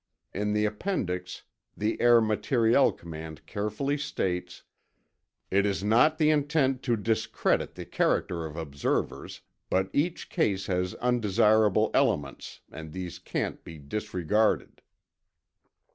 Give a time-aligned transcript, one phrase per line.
[0.33, 1.43] In the appendix,
[1.77, 4.63] the Air Materiel Command carefully states:
[5.51, 10.95] "It is not the intent to discredit the character of observers, but each case has
[10.95, 14.81] undesirable elements and these can't be disregarded."